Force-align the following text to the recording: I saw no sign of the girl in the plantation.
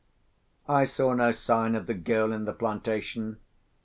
I 0.67 0.85
saw 0.85 1.13
no 1.13 1.31
sign 1.31 1.75
of 1.75 1.85
the 1.85 1.93
girl 1.93 2.33
in 2.33 2.45
the 2.45 2.53
plantation. 2.53 3.37